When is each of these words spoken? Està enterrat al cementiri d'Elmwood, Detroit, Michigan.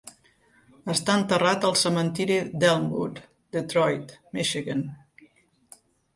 Està 0.93 1.17
enterrat 1.19 1.67
al 1.69 1.77
cementiri 1.81 2.39
d'Elmwood, 2.65 3.21
Detroit, 3.59 4.19
Michigan. 4.41 4.85